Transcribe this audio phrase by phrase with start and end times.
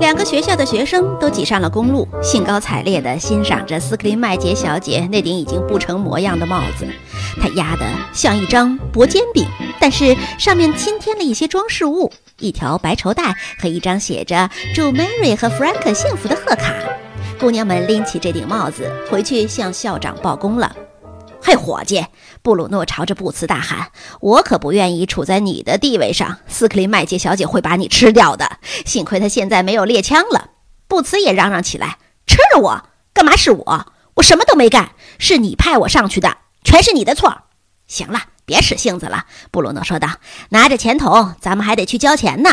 [0.00, 6.86] 两个学校的学生都挤上了公路，兴高采烈地欣赏着斯克林麦杰小姐那顶已经不成模样的帽子。
[7.38, 9.46] 她压得像一张薄煎饼，
[9.78, 16.72] 但是上面新添了一些装饰物：一条白绸带和一张写着“祝 Mary 和 Frank 幸福”的贺卡。
[17.38, 20.74] 姑娘们拎起这顶帽子，回去向校长报功了。
[21.42, 22.06] 嘿，伙计！
[22.42, 28.58] 布鲁诺朝着布茨大喊：“我可不愿意处在你的地位上，斯克林麦杰小姐会把你吃掉的。
[28.84, 30.50] 幸亏她现在没有猎枪了。”
[30.86, 32.88] 布茨也嚷嚷起来：“吃了我？
[33.14, 33.92] 干嘛是我？
[34.14, 37.42] 我什么都没干，是你派我上去的，全是你的错。”
[37.88, 40.16] 行了，别使性子了，布鲁诺说道
[40.50, 42.50] ：“拿着钱筒，咱们还得去交钱呢。”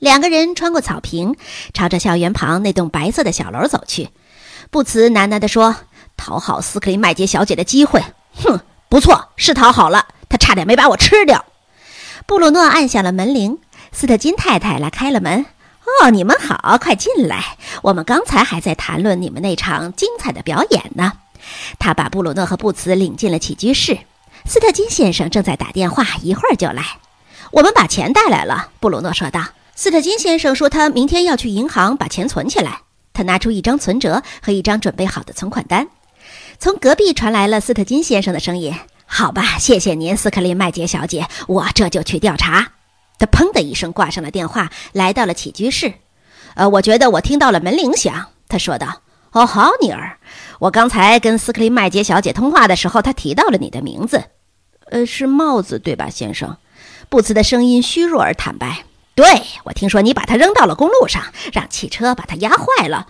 [0.00, 1.36] 两个人穿过草坪，
[1.72, 4.10] 朝着校园旁那栋白色的小楼走去。
[4.70, 5.76] 布茨喃喃地说。
[6.18, 8.02] 讨好斯克林麦杰小姐的机会，
[8.34, 10.08] 哼，不错，是讨好了。
[10.28, 11.46] 她差点没把我吃掉。
[12.26, 13.58] 布鲁诺按下了门铃，
[13.92, 15.46] 斯特金太太来开了门。
[16.02, 17.56] 哦，你们好，快进来。
[17.80, 21.14] 我们刚才还在谈论你们那场精彩的表演呢。
[21.78, 24.00] 他把布鲁诺和布茨领进了起居室。
[24.44, 26.82] 斯特金先生正在打电话，一会儿就来。
[27.52, 29.42] 我们把钱带来了，布鲁诺说道。
[29.74, 32.82] 斯特金先生说他明天要去银行把钱存起来。
[33.14, 35.88] 他拿出一张存折和一张准备好的存款单。
[36.60, 38.74] 从隔壁传来了斯特金先生的声音
[39.06, 42.72] ：“好吧，谢谢您，斯克林麦杰小姐，我这就去调查。”
[43.16, 45.94] 他砰的一声挂上了电话，来到了起居室。
[46.56, 49.02] “呃，我觉得我听到了门铃响。”他说道。
[49.30, 50.18] “哦，好，尼尔，
[50.58, 54.24] 我刚才跟斯克林麦杰小姐通话的时候，她提到了你的名字。
[54.90, 56.56] 呃，是帽子对吧，先生？”
[57.08, 58.84] 布茨的声音虚弱而坦白。
[59.14, 59.24] “对，
[59.62, 61.22] 我听说你把它扔到了公路上，
[61.52, 63.06] 让汽车把它压坏了。”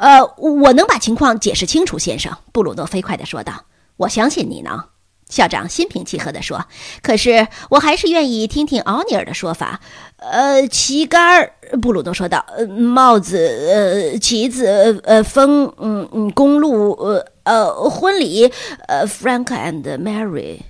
[0.00, 3.66] 呃，我能把情况解释清楚，先生。”布鲁诺飞快地说道。
[3.98, 4.82] “我相信你能。”
[5.28, 6.64] 校长心平气和地说。
[7.02, 9.80] “可是我还是愿意听听奥尼尔的说法。”
[10.16, 11.50] 呃，旗杆，
[11.82, 12.44] 布鲁诺说道。
[12.78, 18.50] “帽子，呃，旗子，呃，风，嗯嗯，公路，呃呃，婚礼，
[18.88, 20.60] 呃，Frank and Mary。”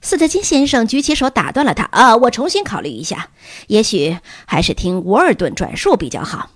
[0.00, 1.82] 斯特金先生举起手打断了他。
[1.92, 3.30] “啊，我重新考虑一下，
[3.66, 4.16] 也许
[4.46, 6.50] 还是听沃尔顿转述比较好。”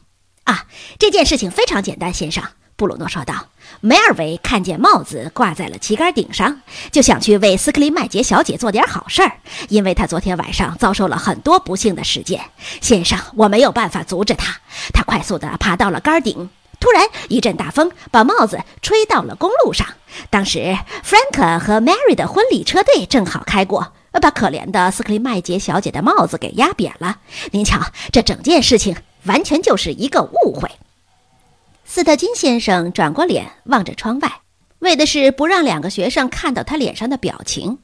[0.52, 0.66] 啊，
[0.98, 2.44] 这件事情非常简单，先生。”
[2.76, 3.46] 布鲁诺说道。
[3.80, 9.32] 梅尔维看见帽子挂在了旗杆顶上，就想去为斯克林麦杰小姐做点好事儿，
[9.70, 12.42] 因为他昨天晚上遭受了很多不幸的事件。
[12.80, 14.60] 先生，我没有办法阻止他。
[14.92, 19.86] 他快速地爬到了杆顶，突然一阵大风把帽子吹到了公路上。
[20.28, 27.18] 当时，Frank 和 Mary 的婚礼车队正好开过，把可怜的斯克林麦杰小姐的帽子给压扁了。
[27.52, 27.80] 您瞧，
[28.12, 28.96] 这整件事情。
[29.24, 30.70] 完全就是一个误会。
[31.84, 34.40] 斯特金先生转过脸望着窗外，
[34.78, 37.78] 为的是不让两个学生看到他脸上的表情。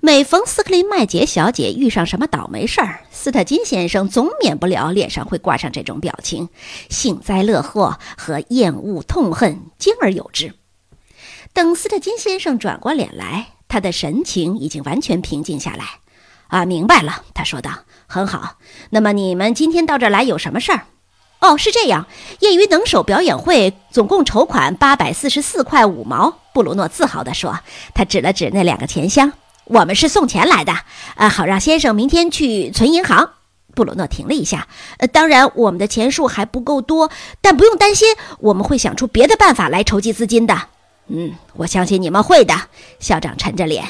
[0.00, 6.50] 每逢斯克林麦杰小姐遇上什么倒霉事儿，斯特金先生总免不了脸上会挂上这种表情：
[6.90, 10.52] 幸灾乐祸和厌恶痛恨，兼而有之。
[11.54, 16.00] 等斯特金先生转过脸来，他的神情已经完全平静下来。
[16.48, 17.70] 啊，明白了，他说道。
[18.08, 18.58] 很好，
[18.90, 20.84] 那么你们今天到这儿来有什么事儿？
[21.40, 22.06] 哦，是这样，
[22.38, 26.38] 业余能手表演会总共筹款八百四十四块五毛。
[26.54, 27.58] 布鲁诺自豪地说，
[27.94, 29.32] 他指了指那两个钱箱。
[29.64, 30.72] 我们是送钱来的，
[31.16, 33.32] 啊，好让先生明天去存银行。
[33.74, 34.68] 布鲁诺停了一下，
[34.98, 40.56] 呃，当然我们的钱数还不够多，但不用担心，我们会想出别的办法来筹集资金的。
[41.08, 42.54] 嗯，我相信你们会的。
[43.00, 43.84] 校长沉着脸。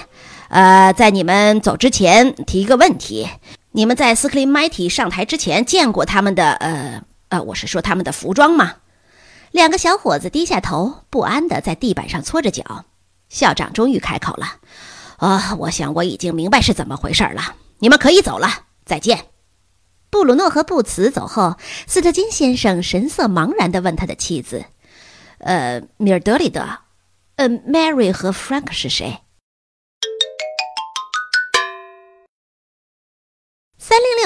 [0.49, 3.29] 呃，在你们走之前提一个问题：
[3.73, 8.77] 你们在斯克林麦提上台之前见过他们的呃呃，我是说他们的服装吗？
[9.51, 12.85] 两个小伙子低下头，不安地在地板上搓着脚。
[13.29, 14.47] 校长终于开口了
[15.19, 17.57] ：“啊，我想我已经明白是怎么回事了。
[17.79, 18.49] 你们可以走了，
[18.85, 19.27] 再见。”
[20.11, 21.57] 布鲁诺和布茨走后，
[21.89, 24.65] 斯特金先生神色茫然地问他的妻子
[25.39, 26.65] ：“呃，米尔德里德，
[27.35, 29.19] 呃，Mary 和 Frank 是谁？”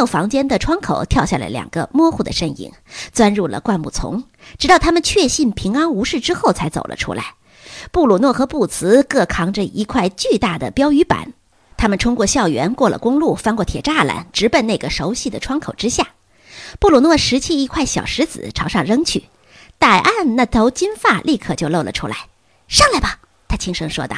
[0.00, 2.72] 三零六房间的窗口跳下来两个模糊的身影，
[3.12, 4.24] 钻入了灌木丛，
[4.56, 7.34] 直到他们确信平安无事之后才走了出来。
[7.92, 11.34] 布鲁诺和布茨各扛着一块巨大的标语板，
[11.76, 16.08] 他们冲过校园，过了公路，翻过铁栅栏，直奔那个熟悉的窗口之下。
[16.78, 19.24] 布鲁诺拾起一块小石子朝上扔去，
[19.78, 22.16] 戴安那头金发立刻就露了出来。
[22.68, 24.16] “上来吧！”他轻声说道。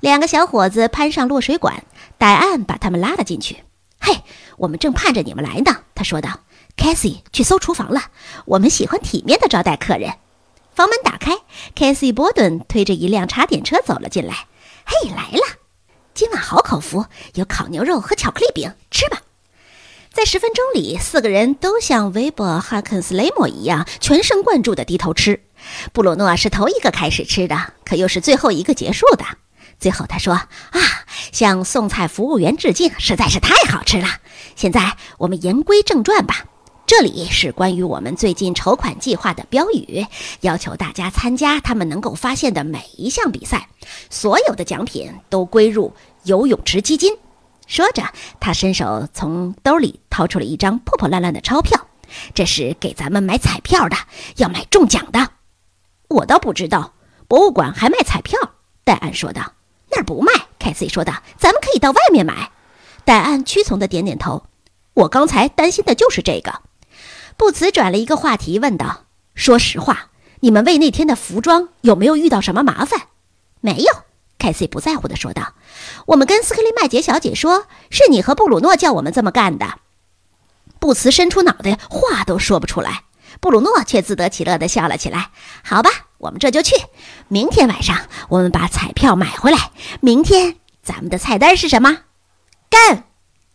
[0.00, 1.82] 两个小伙子攀上落水管，
[2.18, 3.62] 戴安把他们拉了进去。
[4.00, 4.22] 嘿，
[4.56, 6.40] 我们正盼着你们来呢，他说道。
[6.76, 8.02] 凯西去搜厨房了，
[8.46, 10.14] 我们喜欢体面的招待客人。
[10.74, 11.38] 房门打开，
[11.76, 14.48] 凯西·波顿推着一辆茶点车走了进来。
[14.84, 15.42] 嘿，来了，
[16.14, 19.22] 今晚好口福，有烤牛肉和巧克力饼，吃吧。
[20.12, 25.44] 在十分钟里，四个人都像韦伯·哈肯斯雷姆一样全神贯注地低头吃。
[25.92, 29.24] 布鲁诺是头一个开始吃的，可又是最后一个结束的。
[29.78, 30.34] 最后他说
[30.72, 30.80] ：“啊，
[31.32, 34.08] 向送菜服务员致敬，实在是太好吃了。
[34.56, 36.44] 现在我们言归正传吧。
[36.86, 40.06] 这里是关于我们最近筹款计划的标语，
[40.42, 43.68] 要求大家参加他们能够发现的每一项比赛，
[44.10, 45.94] 所有的奖品都归入
[46.24, 47.16] 游泳池基金。”
[47.66, 48.02] 说着，
[48.38, 51.88] 他伸手从兜里掏出了一张破破烂烂的钞票，
[52.34, 53.96] 这是给咱们买彩票的，
[54.36, 55.30] 要买中奖的。
[56.08, 56.92] 我倒不知道，
[57.26, 58.38] 博物馆还卖彩票。
[58.84, 59.52] 戴安说道。
[59.90, 61.22] 那儿不卖，凯西说道。
[61.38, 62.50] 咱们可以到外面买。
[63.04, 64.44] 戴安屈从的点点头。
[64.94, 66.60] 我刚才担心的就是这个。
[67.36, 69.04] 布茨转了一个话题，问道
[69.34, 70.10] ：“说实话，
[70.40, 73.08] 你们为那天的服装有没有遇到什么麻烦？”
[73.60, 73.92] 没有，
[74.38, 75.54] 凯西不在乎的说道。
[76.06, 79.78] 我们跟斯克林麦杰小姐说，是你和布鲁诺叫我们这么干的。
[80.78, 83.04] 布茨伸出脑袋，话都说不出来。
[83.40, 85.30] 布鲁诺却自得其乐的笑了起来。
[85.64, 85.90] 好吧，
[86.24, 86.74] 我们这就去。
[87.28, 89.70] 明天晚上我们把彩票买回来。
[90.00, 91.98] 明天咱们的菜单是什么？
[92.70, 93.04] 干！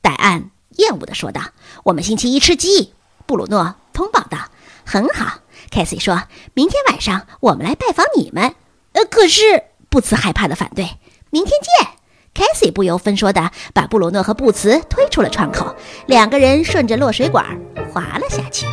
[0.01, 1.41] 戴安厌恶地说道。
[1.83, 2.93] 我们星期一吃鸡。
[3.25, 4.49] 布鲁诺通报道。
[4.85, 5.39] 很好。
[5.71, 6.21] 凯西说。
[6.53, 8.53] 明天晚上我们来拜访你们。
[8.93, 10.91] 呃，可是布茨害怕地反对。
[11.31, 11.89] 明天见。
[12.35, 15.75] 凯西不由分说地把布鲁诺和布茨推出了窗口，
[16.05, 17.59] 两个人顺着落水管
[17.91, 18.67] 滑了下去。